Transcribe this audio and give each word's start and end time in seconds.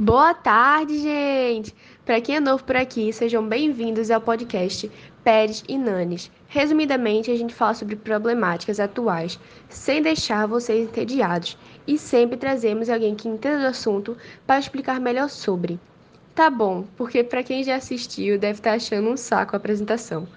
Boa 0.00 0.32
tarde, 0.32 0.96
gente! 0.96 1.74
Para 2.04 2.20
quem 2.20 2.36
é 2.36 2.40
novo 2.40 2.62
por 2.62 2.76
aqui, 2.76 3.12
sejam 3.12 3.44
bem-vindos 3.44 4.12
ao 4.12 4.20
podcast 4.20 4.88
Pérez 5.24 5.64
e 5.68 5.76
Nanes. 5.76 6.30
Resumidamente, 6.46 7.32
a 7.32 7.36
gente 7.36 7.52
fala 7.52 7.74
sobre 7.74 7.96
problemáticas 7.96 8.78
atuais, 8.78 9.40
sem 9.68 10.00
deixar 10.00 10.46
vocês 10.46 10.88
entediados, 10.88 11.58
e 11.84 11.98
sempre 11.98 12.36
trazemos 12.36 12.88
alguém 12.88 13.16
que 13.16 13.28
entenda 13.28 13.58
do 13.58 13.66
assunto 13.66 14.16
para 14.46 14.60
explicar 14.60 15.00
melhor 15.00 15.28
sobre. 15.28 15.80
Tá 16.32 16.48
bom, 16.48 16.84
porque 16.96 17.24
para 17.24 17.42
quem 17.42 17.64
já 17.64 17.74
assistiu, 17.74 18.38
deve 18.38 18.60
estar 18.60 18.74
achando 18.74 19.10
um 19.10 19.16
saco 19.16 19.56
a 19.56 19.58
apresentação. 19.58 20.28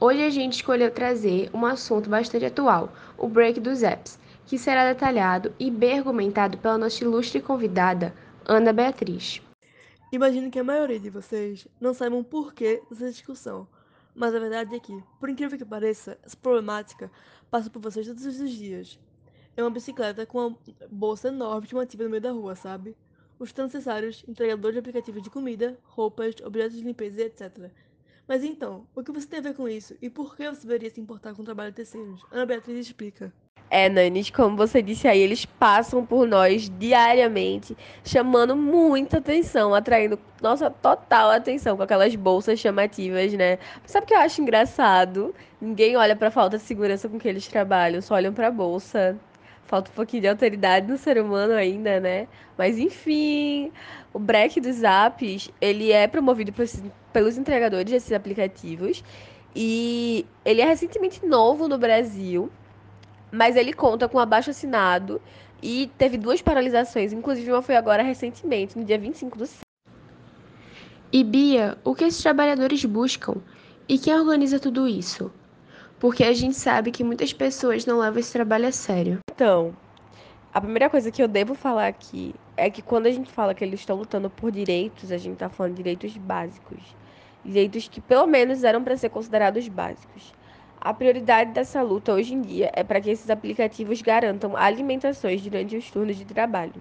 Hoje 0.00 0.24
a 0.24 0.30
gente 0.30 0.54
escolheu 0.54 0.90
trazer 0.90 1.50
um 1.52 1.66
assunto 1.66 2.08
bastante 2.08 2.46
atual, 2.46 2.90
o 3.18 3.28
break 3.28 3.60
dos 3.60 3.82
apps, 3.82 4.18
que 4.46 4.56
será 4.56 4.88
detalhado 4.88 5.52
e 5.60 5.70
bem 5.70 5.98
argumentado 5.98 6.56
pela 6.56 6.78
nossa 6.78 7.04
ilustre 7.04 7.42
convidada, 7.42 8.14
Ana 8.46 8.72
Beatriz. 8.72 9.40
Imagino 10.10 10.50
que 10.50 10.58
a 10.58 10.64
maioria 10.64 10.98
de 10.98 11.10
vocês 11.10 11.68
não 11.80 11.94
saibam 11.94 12.20
o 12.20 12.24
porquê 12.24 12.82
dessa 12.90 13.10
discussão, 13.10 13.68
mas 14.14 14.34
a 14.34 14.38
verdade 14.40 14.74
é 14.74 14.80
que, 14.80 14.92
por 15.20 15.28
incrível 15.28 15.56
que 15.56 15.64
pareça, 15.64 16.18
essa 16.22 16.36
problemática 16.36 17.10
passa 17.50 17.70
por 17.70 17.80
vocês 17.80 18.06
todos 18.06 18.24
os 18.24 18.50
dias. 18.50 18.98
É 19.56 19.62
uma 19.62 19.70
bicicleta 19.70 20.26
com 20.26 20.38
uma 20.38 20.58
bolsa 20.90 21.28
enorme 21.28 21.66
de 21.68 21.78
ativo 21.78 22.02
no 22.02 22.10
meio 22.10 22.20
da 22.20 22.32
rua, 22.32 22.56
sabe? 22.56 22.96
Os 23.38 23.52
tão 23.52 23.66
necessários 23.66 24.24
entregadores 24.26 24.74
de 24.74 24.80
aplicativos 24.80 25.22
de 25.22 25.30
comida, 25.30 25.78
roupas, 25.84 26.34
objetos 26.44 26.76
de 26.76 26.84
limpeza 26.84 27.22
etc. 27.22 27.70
Mas 28.26 28.42
então, 28.42 28.86
o 28.94 29.02
que 29.02 29.12
você 29.12 29.26
tem 29.26 29.38
a 29.38 29.42
ver 29.42 29.54
com 29.54 29.68
isso 29.68 29.96
e 30.02 30.10
por 30.10 30.36
que 30.36 30.48
você 30.48 30.62
deveria 30.62 30.90
se 30.90 31.00
importar 31.00 31.34
com 31.34 31.42
o 31.42 31.44
trabalho 31.44 31.70
de 31.70 31.76
terceiros? 31.76 32.24
Ana 32.30 32.46
Beatriz 32.46 32.86
explica. 32.86 33.32
É, 33.74 33.88
Nanis, 33.88 34.28
como 34.28 34.54
você 34.54 34.82
disse 34.82 35.08
aí, 35.08 35.18
eles 35.18 35.46
passam 35.46 36.04
por 36.04 36.28
nós 36.28 36.68
diariamente, 36.78 37.74
chamando 38.04 38.54
muita 38.54 39.16
atenção, 39.16 39.72
atraindo 39.72 40.18
nossa 40.42 40.70
total 40.70 41.30
atenção 41.30 41.74
com 41.74 41.82
aquelas 41.82 42.14
bolsas 42.14 42.60
chamativas, 42.60 43.32
né? 43.32 43.58
Sabe 43.86 44.04
o 44.04 44.06
que 44.08 44.12
eu 44.12 44.18
acho 44.18 44.42
engraçado? 44.42 45.34
Ninguém 45.58 45.96
olha 45.96 46.14
pra 46.14 46.30
falta 46.30 46.58
de 46.58 46.64
segurança 46.64 47.08
com 47.08 47.18
que 47.18 47.26
eles 47.26 47.48
trabalham, 47.48 48.02
só 48.02 48.12
olham 48.16 48.34
pra 48.34 48.50
bolsa. 48.50 49.18
Falta 49.64 49.90
um 49.90 49.94
pouquinho 49.94 50.20
de 50.20 50.28
autoridade 50.28 50.86
no 50.86 50.98
ser 50.98 51.16
humano 51.16 51.54
ainda, 51.54 51.98
né? 51.98 52.28
Mas 52.58 52.78
enfim, 52.78 53.72
o 54.12 54.18
break 54.18 54.60
dos 54.60 54.82
apps, 54.82 55.50
ele 55.62 55.90
é 55.90 56.06
promovido 56.06 56.52
pelos 57.10 57.38
entregadores 57.38 57.90
desses 57.90 58.12
aplicativos 58.12 59.02
e 59.56 60.26
ele 60.44 60.60
é 60.60 60.66
recentemente 60.66 61.24
novo 61.24 61.66
no 61.68 61.78
Brasil 61.78 62.50
mas 63.32 63.56
ele 63.56 63.72
conta 63.72 64.06
com 64.06 64.18
abaixo 64.18 64.50
assinado 64.50 65.20
e 65.62 65.90
teve 65.96 66.18
duas 66.18 66.42
paralisações, 66.42 67.12
inclusive 67.12 67.50
uma 67.50 67.62
foi 67.62 67.76
agora 67.76 68.02
recentemente, 68.02 68.78
no 68.78 68.84
dia 68.84 68.98
25 68.98 69.38
do 69.38 69.46
6. 69.46 69.60
E 71.10 71.24
Bia, 71.24 71.78
o 71.82 71.94
que 71.94 72.04
esses 72.04 72.22
trabalhadores 72.22 72.84
buscam? 72.84 73.36
E 73.88 73.98
quem 73.98 74.14
organiza 74.14 74.60
tudo 74.60 74.86
isso? 74.86 75.32
Porque 75.98 76.24
a 76.24 76.32
gente 76.32 76.56
sabe 76.56 76.90
que 76.90 77.04
muitas 77.04 77.32
pessoas 77.32 77.86
não 77.86 77.98
levam 77.98 78.18
esse 78.18 78.32
trabalho 78.32 78.66
a 78.66 78.72
sério. 78.72 79.18
Então, 79.30 79.76
a 80.52 80.60
primeira 80.60 80.90
coisa 80.90 81.10
que 81.10 81.22
eu 81.22 81.28
devo 81.28 81.54
falar 81.54 81.86
aqui 81.86 82.34
é 82.56 82.68
que 82.68 82.82
quando 82.82 83.06
a 83.06 83.10
gente 83.10 83.30
fala 83.30 83.54
que 83.54 83.64
eles 83.64 83.80
estão 83.80 83.96
lutando 83.96 84.28
por 84.28 84.50
direitos, 84.50 85.12
a 85.12 85.16
gente 85.16 85.34
está 85.34 85.48
falando 85.48 85.72
de 85.72 85.82
direitos 85.82 86.16
básicos. 86.16 86.80
Direitos 87.44 87.88
que 87.88 88.00
pelo 88.00 88.26
menos 88.26 88.64
eram 88.64 88.82
para 88.82 88.96
ser 88.96 89.08
considerados 89.08 89.66
básicos. 89.68 90.34
A 90.84 90.92
prioridade 90.92 91.52
dessa 91.52 91.80
luta 91.80 92.12
hoje 92.12 92.34
em 92.34 92.40
dia 92.40 92.68
é 92.74 92.82
para 92.82 93.00
que 93.00 93.08
esses 93.08 93.30
aplicativos 93.30 94.02
garantam 94.02 94.56
alimentações 94.56 95.40
durante 95.40 95.76
os 95.76 95.88
turnos 95.88 96.16
de 96.16 96.24
trabalho. 96.24 96.74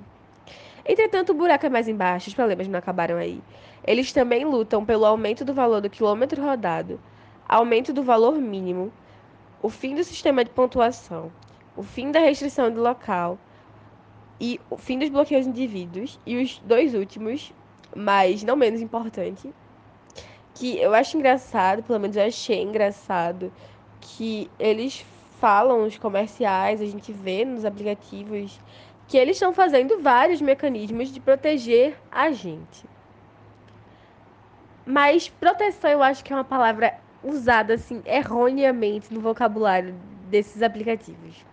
Entretanto, 0.83 1.29
o 1.29 1.35
buraco 1.35 1.67
é 1.67 1.69
mais 1.69 1.87
embaixo, 1.87 2.27
os 2.27 2.33
problemas 2.33 2.67
não 2.67 2.79
acabaram 2.79 3.17
aí. 3.17 3.39
Eles 3.85 4.11
também 4.11 4.43
lutam 4.43 4.83
pelo 4.83 5.05
aumento 5.05 5.45
do 5.45 5.53
valor 5.53 5.81
do 5.81 5.89
quilômetro 5.89 6.41
rodado, 6.41 6.99
aumento 7.47 7.93
do 7.93 8.01
valor 8.01 8.39
mínimo, 8.39 8.91
o 9.61 9.69
fim 9.69 9.93
do 9.93 10.03
sistema 10.03 10.43
de 10.43 10.49
pontuação, 10.49 11.31
o 11.77 11.83
fim 11.83 12.09
da 12.09 12.21
restrição 12.21 12.71
do 12.71 12.81
local 12.81 13.37
e 14.39 14.59
o 14.67 14.77
fim 14.77 14.97
dos 14.97 15.09
bloqueios 15.09 15.45
indivíduos. 15.45 16.19
E 16.25 16.41
os 16.41 16.57
dois 16.65 16.95
últimos, 16.95 17.53
mas 17.95 18.41
não 18.41 18.55
menos 18.55 18.81
importante, 18.81 19.53
que 20.55 20.79
eu 20.79 20.91
acho 20.95 21.17
engraçado, 21.17 21.83
pelo 21.83 21.99
menos 21.99 22.17
eu 22.17 22.25
achei 22.25 22.63
engraçado, 22.63 23.53
que 24.01 24.49
eles 24.59 25.05
falam 25.39 25.83
nos 25.83 25.97
comerciais, 25.97 26.81
a 26.81 26.85
gente 26.85 27.11
vê 27.11 27.45
nos 27.45 27.63
aplicativos, 27.65 28.59
que 29.07 29.17
eles 29.17 29.35
estão 29.35 29.53
fazendo 29.53 29.99
vários 29.99 30.41
mecanismos 30.41 31.11
de 31.11 31.19
proteger 31.19 31.97
a 32.11 32.31
gente. 32.31 32.85
Mas 34.85 35.29
proteção 35.29 35.89
eu 35.89 36.03
acho 36.03 36.23
que 36.23 36.33
é 36.33 36.35
uma 36.35 36.43
palavra 36.43 36.93
usada 37.23 37.75
assim 37.75 38.01
erroneamente 38.05 39.13
no 39.13 39.21
vocabulário 39.21 39.93
desses 40.29 40.61
aplicativos. 40.61 41.45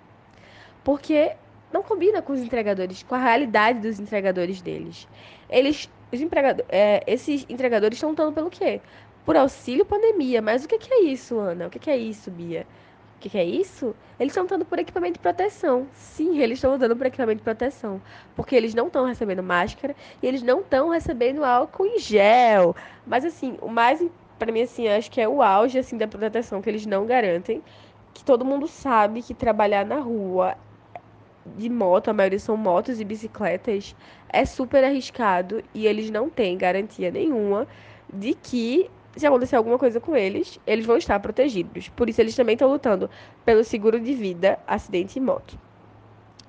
Porque 0.82 1.32
não 1.72 1.82
combina 1.82 2.22
com 2.22 2.32
os 2.32 2.40
entregadores, 2.40 3.02
com 3.02 3.14
a 3.14 3.18
realidade 3.18 3.80
dos 3.80 4.00
entregadores 4.00 4.62
deles. 4.62 5.06
Eles, 5.50 5.88
os 6.12 6.20
empregadores, 6.20 6.68
é, 6.70 7.02
esses 7.06 7.44
entregadores 7.48 7.96
estão 7.96 8.10
lutando 8.10 8.32
pelo 8.32 8.50
quê? 8.50 8.80
Por 9.24 9.36
auxílio 9.36 9.84
pandemia. 9.84 10.40
Mas 10.42 10.64
o 10.64 10.68
que, 10.68 10.78
que 10.78 10.92
é 10.92 11.02
isso, 11.02 11.38
Ana? 11.38 11.66
O 11.66 11.70
que, 11.70 11.78
que 11.78 11.90
é 11.90 11.96
isso, 11.96 12.30
Bia? 12.30 12.66
O 13.16 13.20
que, 13.20 13.30
que 13.30 13.38
é 13.38 13.44
isso? 13.44 13.94
Eles 14.18 14.30
estão 14.30 14.44
lutando 14.44 14.64
por 14.64 14.78
equipamento 14.78 15.14
de 15.14 15.18
proteção. 15.18 15.88
Sim, 15.92 16.38
eles 16.38 16.58
estão 16.58 16.72
lutando 16.72 16.96
por 16.96 17.06
equipamento 17.06 17.38
de 17.38 17.42
proteção. 17.42 18.00
Porque 18.36 18.54
eles 18.54 18.74
não 18.74 18.86
estão 18.86 19.04
recebendo 19.04 19.42
máscara 19.42 19.94
e 20.22 20.26
eles 20.26 20.42
não 20.42 20.60
estão 20.60 20.90
recebendo 20.90 21.44
álcool 21.44 21.86
em 21.86 21.98
gel. 21.98 22.76
Mas, 23.06 23.24
assim, 23.24 23.58
o 23.60 23.68
mais, 23.68 24.04
para 24.38 24.52
mim, 24.52 24.62
assim, 24.62 24.86
acho 24.86 25.10
que 25.10 25.20
é 25.20 25.28
o 25.28 25.42
auge, 25.42 25.78
assim, 25.78 25.96
da 25.96 26.06
proteção 26.06 26.62
que 26.62 26.70
eles 26.70 26.86
não 26.86 27.06
garantem. 27.06 27.62
Que 28.14 28.24
todo 28.24 28.44
mundo 28.44 28.68
sabe 28.68 29.22
que 29.22 29.34
trabalhar 29.34 29.84
na 29.84 29.98
rua 29.98 30.56
de 31.56 31.68
moto, 31.68 32.08
a 32.08 32.12
maioria 32.12 32.38
são 32.38 32.56
motos 32.56 33.00
e 33.00 33.04
bicicletas, 33.04 33.96
é 34.28 34.44
super 34.44 34.84
arriscado 34.84 35.62
e 35.74 35.86
eles 35.86 36.10
não 36.10 36.28
têm 36.28 36.58
garantia 36.58 37.10
nenhuma 37.10 37.66
de 38.12 38.34
que 38.34 38.90
se 39.18 39.26
acontecer 39.26 39.56
alguma 39.56 39.78
coisa 39.78 40.00
com 40.00 40.16
eles, 40.16 40.60
eles 40.66 40.86
vão 40.86 40.96
estar 40.96 41.18
protegidos. 41.20 41.88
Por 41.88 42.08
isso, 42.08 42.20
eles 42.20 42.36
também 42.36 42.54
estão 42.54 42.70
lutando 42.70 43.10
pelo 43.44 43.64
seguro 43.64 43.98
de 44.00 44.14
vida, 44.14 44.58
acidente 44.66 45.18
e 45.18 45.20
moto. 45.20 45.58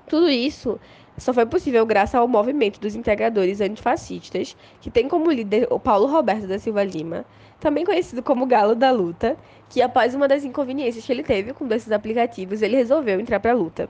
Tudo 0.08 0.28
isso 0.28 0.80
só 1.16 1.32
foi 1.32 1.46
possível 1.46 1.84
graças 1.84 2.14
ao 2.14 2.26
movimento 2.26 2.80
dos 2.80 2.94
integradores 2.94 3.60
antifascistas, 3.60 4.56
que 4.80 4.90
tem 4.90 5.06
como 5.06 5.30
líder 5.30 5.68
o 5.70 5.78
Paulo 5.78 6.06
Roberto 6.06 6.46
da 6.46 6.58
Silva 6.58 6.82
Lima, 6.82 7.24
também 7.60 7.84
conhecido 7.84 8.22
como 8.22 8.46
Galo 8.46 8.74
da 8.74 8.90
Luta, 8.90 9.36
que 9.68 9.82
após 9.82 10.14
uma 10.14 10.26
das 10.26 10.44
inconveniências 10.44 11.04
que 11.04 11.12
ele 11.12 11.22
teve 11.22 11.52
com 11.52 11.66
desses 11.68 11.92
aplicativos, 11.92 12.62
ele 12.62 12.76
resolveu 12.76 13.20
entrar 13.20 13.38
para 13.38 13.52
a 13.52 13.54
luta. 13.54 13.88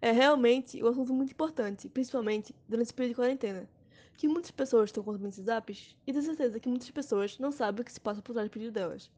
É 0.00 0.12
realmente 0.12 0.82
um 0.82 0.86
assunto 0.86 1.12
muito 1.12 1.32
importante, 1.32 1.88
principalmente 1.88 2.54
durante 2.68 2.86
esse 2.86 2.94
período 2.94 3.10
de 3.10 3.16
quarentena 3.16 3.79
que 4.20 4.28
muitas 4.28 4.50
pessoas 4.50 4.90
estão 4.90 5.02
consumindo 5.02 5.30
esses 5.30 5.48
apps 5.48 5.96
e 6.06 6.12
tenho 6.12 6.22
certeza 6.22 6.60
que 6.60 6.68
muitas 6.68 6.90
pessoas 6.90 7.38
não 7.38 7.50
sabem 7.50 7.80
o 7.80 7.84
que 7.86 7.90
se 7.90 7.98
passa 7.98 8.20
por 8.20 8.34
trás 8.34 8.50
do 8.50 8.52
pedido 8.52 8.70
delas. 8.70 9.10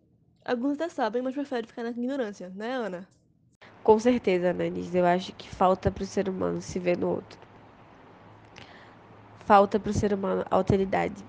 Alguns 0.45 0.75
até 0.75 0.89
sabem, 0.89 1.21
mas 1.21 1.35
preferem 1.35 1.67
ficar 1.67 1.83
na 1.83 1.91
ignorância, 1.91 2.53
né, 2.55 2.77
Ana? 2.77 3.09
Com 3.83 3.99
certeza, 3.99 4.53
Nanis. 4.53 4.95
Eu 4.95 5.05
acho 5.05 5.33
que 5.35 5.49
falta 5.49 5.91
para 5.91 6.05
o 6.05 6.07
ser 6.07 6.29
humano 6.29 6.63
se 6.63 6.79
ver 6.79 6.97
no 6.97 7.09
outro. 7.11 7.37
Falta 9.45 9.81
para 9.81 9.91
o 9.91 9.93
ser 9.93 10.15
humano 10.15 10.45
alteridade. 10.49 11.25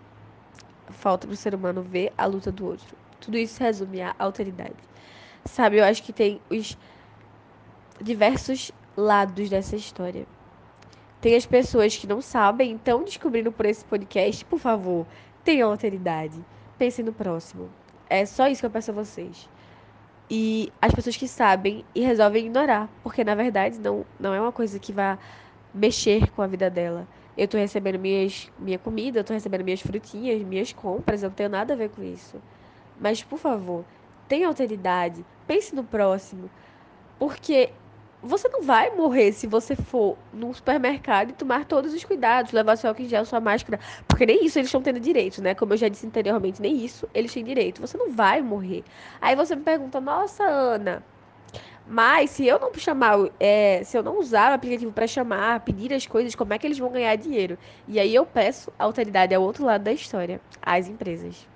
Falta 0.91 1.25
para 1.25 1.33
o 1.33 1.37
ser 1.37 1.55
humano 1.55 1.81
ver 1.81 2.13
a 2.15 2.27
luta 2.27 2.51
do 2.51 2.67
outro. 2.67 2.95
Tudo 3.19 3.39
isso 3.39 3.59
resume 3.59 4.03
a 4.03 4.15
alteridade. 4.19 4.77
Sabe, 5.45 5.79
eu 5.79 5.83
acho 5.83 6.03
que 6.03 6.13
tem 6.13 6.39
os 6.47 6.77
diversos 7.99 8.71
lados 8.95 9.49
dessa 9.49 9.75
história. 9.75 10.27
Tem 11.23 11.37
as 11.37 11.45
pessoas 11.45 11.95
que 11.95 12.05
não 12.05 12.19
sabem, 12.19 12.75
estão 12.75 13.01
descobrindo 13.01 13.49
por 13.49 13.65
esse 13.65 13.85
podcast. 13.85 14.43
Por 14.43 14.59
favor, 14.59 15.07
tenham 15.41 15.71
alteridade. 15.71 16.37
Pensem 16.77 17.05
no 17.05 17.13
próximo. 17.13 17.69
É 18.09 18.25
só 18.25 18.49
isso 18.49 18.59
que 18.59 18.65
eu 18.65 18.69
peço 18.69 18.91
a 18.91 18.93
vocês. 18.93 19.49
E 20.29 20.69
as 20.81 20.93
pessoas 20.93 21.15
que 21.15 21.25
sabem 21.25 21.85
e 21.95 22.01
resolvem 22.01 22.47
ignorar. 22.47 22.89
Porque, 23.01 23.23
na 23.23 23.35
verdade, 23.35 23.79
não, 23.79 24.05
não 24.19 24.33
é 24.33 24.41
uma 24.41 24.51
coisa 24.51 24.77
que 24.79 24.91
vai 24.91 25.17
mexer 25.73 26.29
com 26.31 26.41
a 26.41 26.47
vida 26.47 26.69
dela. 26.69 27.07
Eu 27.37 27.47
tô 27.47 27.57
recebendo 27.57 27.99
minhas, 27.99 28.51
minha 28.59 28.77
comida, 28.77 29.19
eu 29.19 29.23
tô 29.23 29.31
recebendo 29.31 29.63
minhas 29.63 29.79
frutinhas, 29.79 30.43
minhas 30.43 30.73
compras, 30.73 31.23
eu 31.23 31.29
não 31.29 31.35
tenho 31.37 31.47
nada 31.47 31.73
a 31.73 31.77
ver 31.77 31.89
com 31.89 32.03
isso. 32.03 32.35
Mas, 32.99 33.23
por 33.23 33.39
favor, 33.39 33.85
tenha 34.27 34.45
alteridade, 34.45 35.23
pense 35.47 35.73
no 35.73 35.85
próximo. 35.85 36.49
Porque 37.17 37.69
você 38.23 38.47
não 38.49 38.61
vai 38.63 38.89
morrer 38.95 39.33
se 39.33 39.45
você 39.47 39.75
for 39.75 40.17
no 40.33 40.53
supermercado 40.53 41.31
e 41.31 41.33
tomar 41.33 41.65
todos 41.65 41.93
os 41.93 42.03
cuidados, 42.05 42.53
levar 42.53 42.77
seu 42.77 42.89
álcool 42.89 43.03
em 43.03 43.07
gel, 43.09 43.25
sua 43.25 43.41
máscara, 43.41 43.79
porque 44.07 44.25
nem 44.25 44.45
isso 44.45 44.57
eles 44.57 44.67
estão 44.69 44.81
tendo 44.81 44.99
direito, 44.99 45.41
né? 45.41 45.53
Como 45.53 45.73
eu 45.73 45.77
já 45.77 45.89
disse 45.89 46.07
anteriormente, 46.07 46.61
nem 46.61 46.75
isso 46.83 47.07
eles 47.13 47.33
têm 47.33 47.43
direito. 47.43 47.81
Você 47.81 47.97
não 47.97 48.11
vai 48.11 48.41
morrer. 48.41 48.83
Aí 49.21 49.35
você 49.35 49.55
me 49.55 49.63
pergunta, 49.63 49.99
nossa, 50.01 50.43
Ana, 50.43 51.03
Mas 51.85 52.29
se 52.31 52.45
eu 52.47 52.59
não 52.59 52.73
chamar, 52.75 53.17
é, 53.39 53.83
se 53.83 53.97
eu 53.97 54.03
não 54.03 54.17
usar 54.19 54.51
o 54.51 54.55
aplicativo 54.55 54.91
para 54.91 55.07
chamar, 55.07 55.59
pedir 55.61 55.93
as 55.93 56.07
coisas, 56.07 56.35
como 56.35 56.53
é 56.53 56.57
que 56.57 56.65
eles 56.67 56.79
vão 56.79 56.91
ganhar 56.91 57.15
dinheiro? 57.17 57.57
E 57.87 57.99
aí 57.99 58.13
eu 58.15 58.25
peço 58.25 58.71
autoridade 58.79 59.35
ao 59.35 59.43
outro 59.43 59.65
lado 59.65 59.83
da 59.83 59.91
história, 59.93 60.39
às 60.61 60.87
empresas. 60.87 61.47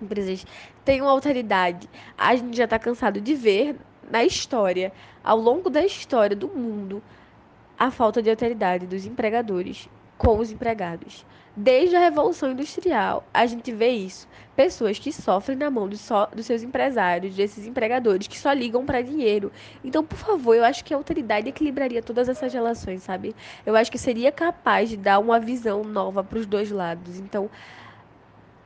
Empresas 0.00 0.46
têm 0.84 1.02
uma 1.02 1.10
autoridade. 1.10 1.88
A 2.16 2.36
gente 2.36 2.56
já 2.56 2.64
está 2.64 2.78
cansado 2.78 3.20
de 3.20 3.34
ver 3.34 3.76
na 4.10 4.24
história, 4.24 4.92
ao 5.22 5.38
longo 5.38 5.68
da 5.70 5.84
história 5.84 6.36
do 6.36 6.48
mundo, 6.48 7.02
a 7.78 7.90
falta 7.90 8.22
de 8.22 8.30
autoridade 8.30 8.86
dos 8.86 9.06
empregadores 9.06 9.88
com 10.16 10.38
os 10.38 10.50
empregados. 10.50 11.24
Desde 11.56 11.96
a 11.96 12.00
Revolução 12.00 12.52
Industrial, 12.52 13.24
a 13.34 13.44
gente 13.46 13.72
vê 13.72 13.88
isso. 13.88 14.28
Pessoas 14.54 14.98
que 14.98 15.12
sofrem 15.12 15.56
na 15.56 15.70
mão 15.70 15.88
dos, 15.88 16.00
so, 16.00 16.26
dos 16.34 16.46
seus 16.46 16.62
empresários, 16.62 17.34
desses 17.34 17.66
empregadores, 17.66 18.28
que 18.28 18.38
só 18.38 18.52
ligam 18.52 18.84
para 18.84 19.02
dinheiro. 19.02 19.50
Então, 19.82 20.04
por 20.04 20.16
favor, 20.16 20.54
eu 20.54 20.64
acho 20.64 20.84
que 20.84 20.94
a 20.94 20.96
autoridade 20.96 21.48
equilibraria 21.48 22.02
todas 22.02 22.28
essas 22.28 22.52
relações, 22.52 23.02
sabe? 23.02 23.34
Eu 23.66 23.74
acho 23.74 23.90
que 23.90 23.98
seria 23.98 24.30
capaz 24.30 24.88
de 24.88 24.96
dar 24.96 25.18
uma 25.18 25.40
visão 25.40 25.82
nova 25.82 26.22
para 26.22 26.38
os 26.38 26.46
dois 26.46 26.70
lados. 26.70 27.18
Então, 27.18 27.50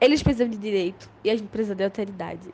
eles 0.00 0.23
precisam 0.23 0.49
de 0.49 0.56
direito 0.56 1.09
e 1.25 1.31
a 1.31 1.37
gente 1.37 1.49
precisa 1.49 1.75
de 1.75 1.85
autoridade. 1.85 2.53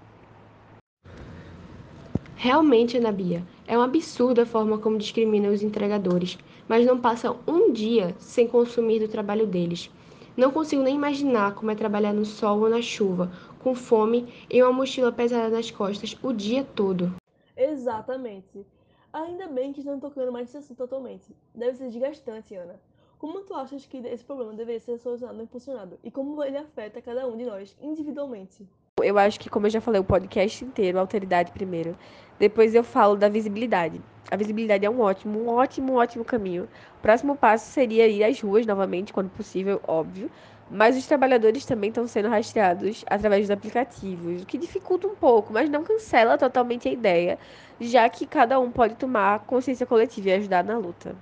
Realmente, 2.41 2.97
Ana 2.97 3.11
Bia, 3.11 3.45
é 3.67 3.77
um 3.77 3.83
absurdo 3.83 4.41
a 4.41 4.47
forma 4.47 4.79
como 4.79 4.97
discriminam 4.97 5.53
os 5.53 5.61
entregadores, 5.61 6.39
mas 6.69 6.87
não 6.87 6.97
passam 7.01 7.41
um 7.49 7.73
dia 7.73 8.15
sem 8.17 8.47
consumir 8.47 9.01
do 9.01 9.09
trabalho 9.09 9.45
deles. 9.45 9.91
Não 10.37 10.53
consigo 10.53 10.81
nem 10.81 10.95
imaginar 10.95 11.57
como 11.57 11.73
é 11.73 11.75
trabalhar 11.75 12.13
no 12.13 12.25
sol 12.25 12.61
ou 12.61 12.69
na 12.69 12.81
chuva, 12.81 13.29
com 13.59 13.75
fome 13.75 14.33
e 14.49 14.63
uma 14.63 14.73
mochila 14.73 15.11
pesada 15.11 15.49
nas 15.49 15.73
costas 15.73 16.17
o 16.23 16.33
dia 16.33 16.63
todo. 16.63 17.13
Exatamente. 17.57 18.65
Ainda 19.13 19.49
bem 19.49 19.73
que 19.73 19.81
estão 19.81 19.99
tocando 19.99 20.31
mais 20.31 20.47
nesse 20.47 20.59
assunto 20.59 20.79
totalmente. 20.79 21.35
Deve 21.53 21.77
ser 21.77 21.89
desgastante, 21.89 22.55
Ana. 22.55 22.81
Como 23.19 23.41
tu 23.41 23.53
achas 23.53 23.85
que 23.85 23.97
esse 23.97 24.25
problema 24.25 24.55
deveria 24.55 24.79
ser 24.79 24.97
solucionado 24.99 25.41
e 25.41 25.43
impulsionado? 25.43 25.99
E 26.05 26.11
como 26.13 26.41
ele 26.45 26.57
afeta 26.57 27.03
cada 27.03 27.27
um 27.27 27.37
de 27.37 27.45
nós 27.45 27.77
individualmente? 27.83 28.65
Eu 29.03 29.19
acho 29.19 29.39
que, 29.39 29.49
como 29.49 29.67
eu 29.67 29.71
já 29.71 29.81
falei, 29.81 30.01
o 30.01 30.05
podcast 30.05 30.65
inteiro, 30.65 30.99
a 30.99 31.01
autoridade 31.01 31.53
primeiro. 31.53 31.97
Depois 32.39 32.75
eu 32.75 32.85
falo 32.85 33.17
da 33.17 33.29
visibilidade. 33.29 34.01
A 34.31 34.37
visibilidade 34.37 34.85
é 34.85 34.91
um 34.91 35.01
ótimo, 35.01 35.41
um 35.41 35.49
ótimo, 35.49 35.95
ótimo 35.95 36.25
caminho. 36.25 36.69
O 36.99 37.03
próximo 37.03 37.35
passo 37.37 37.71
seria 37.71 38.07
ir 38.07 38.23
às 38.23 38.41
ruas 38.41 38.67
novamente, 38.67 39.13
quando 39.13 39.31
possível, 39.31 39.81
óbvio. 39.87 40.31
Mas 40.71 40.97
os 40.97 41.07
trabalhadores 41.07 41.65
também 41.65 41.89
estão 41.89 42.07
sendo 42.07 42.29
rastreados 42.29 43.05
através 43.09 43.43
dos 43.43 43.51
aplicativos, 43.51 44.43
o 44.43 44.47
que 44.47 44.59
dificulta 44.59 45.07
um 45.07 45.15
pouco, 45.15 45.51
mas 45.53 45.71
não 45.71 45.83
cancela 45.83 46.37
totalmente 46.37 46.87
a 46.89 46.93
ideia, 46.93 47.39
já 47.81 48.07
que 48.09 48.27
cada 48.27 48.61
um 48.61 48.71
pode 48.71 48.95
tomar 48.97 49.41
consciência 49.41 49.87
coletiva 49.87 50.29
e 50.29 50.33
ajudar 50.33 50.63
na 50.63 50.77
luta. 50.77 51.17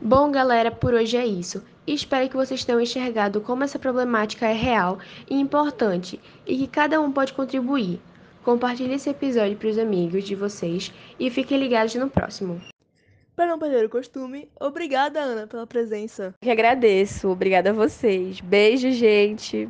Bom, 0.00 0.32
galera, 0.32 0.70
por 0.70 0.94
hoje 0.94 1.16
é 1.16 1.24
isso. 1.24 1.62
Espero 1.92 2.28
que 2.28 2.36
vocês 2.36 2.64
tenham 2.64 2.80
enxergado 2.80 3.40
como 3.40 3.64
essa 3.64 3.76
problemática 3.76 4.46
é 4.46 4.52
real 4.52 5.00
e 5.28 5.34
importante 5.34 6.20
e 6.46 6.56
que 6.56 6.68
cada 6.68 7.00
um 7.00 7.10
pode 7.10 7.32
contribuir. 7.32 8.00
Compartilhe 8.44 8.94
esse 8.94 9.10
episódio 9.10 9.56
para 9.56 9.68
os 9.68 9.76
amigos 9.76 10.22
de 10.22 10.36
vocês 10.36 10.94
e 11.18 11.28
fiquem 11.30 11.58
ligados 11.58 11.92
no 11.96 12.08
próximo. 12.08 12.60
Para 13.34 13.48
não 13.48 13.58
perder 13.58 13.86
o 13.86 13.90
costume, 13.90 14.48
obrigada, 14.60 15.18
Ana, 15.18 15.48
pela 15.48 15.66
presença. 15.66 16.26
Eu 16.40 16.46
que 16.46 16.50
agradeço. 16.50 17.28
Obrigada 17.28 17.70
a 17.70 17.72
vocês. 17.72 18.40
Beijo, 18.40 18.92
gente. 18.92 19.68